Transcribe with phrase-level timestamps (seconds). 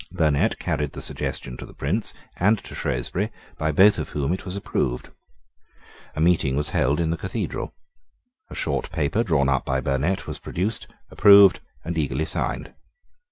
[0.13, 4.45] Burnet carried the suggestion to the Prince and to Shrewsbury, by both of whom it
[4.45, 5.11] was approved.
[6.15, 7.75] A meeting was held in the Cathedral.
[8.49, 12.73] A short paper drawn up by Burnet was produced, approved, and eagerly signed.